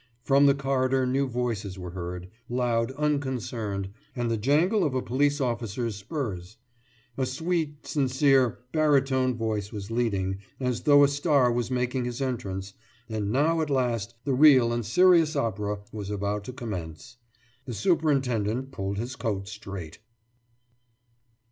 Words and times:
From 0.23 0.47
the 0.47 0.55
corridor 0.55 1.05
new 1.05 1.27
voices 1.27 1.77
were 1.77 1.91
heard, 1.91 2.27
loud, 2.49 2.91
unconcerned, 2.93 3.89
and 4.15 4.31
the 4.31 4.35
jangle 4.37 4.83
of 4.83 4.95
a 4.95 5.01
police 5.03 5.39
officer's 5.39 5.95
spurs. 5.95 6.57
A 7.17 7.25
sweet, 7.27 7.85
sincere, 7.85 8.57
barytone 8.73 9.35
voice 9.35 9.71
was 9.71 9.91
leading, 9.91 10.39
as 10.59 10.81
though 10.85 11.03
a 11.03 11.07
star 11.07 11.51
was 11.51 11.69
making 11.69 12.05
his 12.05 12.19
entrance 12.19 12.73
and 13.09 13.31
now 13.31 13.61
at 13.61 13.69
last 13.69 14.15
the 14.25 14.33
real 14.33 14.73
and 14.73 14.83
serious 14.87 15.35
opera 15.35 15.81
was 15.91 16.09
about 16.09 16.45
to 16.45 16.51
commence. 16.51 17.17
The 17.65 17.73
superintendent 17.75 18.71
pulled 18.71 18.97
his 18.97 19.15
coat 19.15 19.47
straight. 19.47 19.99